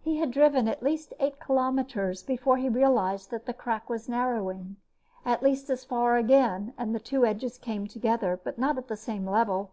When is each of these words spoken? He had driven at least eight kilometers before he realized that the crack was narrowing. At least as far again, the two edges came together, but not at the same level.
He 0.00 0.16
had 0.16 0.30
driven 0.30 0.66
at 0.66 0.82
least 0.82 1.12
eight 1.20 1.38
kilometers 1.40 2.22
before 2.22 2.56
he 2.56 2.70
realized 2.70 3.28
that 3.30 3.44
the 3.44 3.52
crack 3.52 3.90
was 3.90 4.08
narrowing. 4.08 4.76
At 5.26 5.42
least 5.42 5.68
as 5.68 5.84
far 5.84 6.16
again, 6.16 6.72
the 6.78 6.98
two 6.98 7.26
edges 7.26 7.58
came 7.58 7.86
together, 7.86 8.40
but 8.42 8.56
not 8.56 8.78
at 8.78 8.88
the 8.88 8.96
same 8.96 9.26
level. 9.26 9.72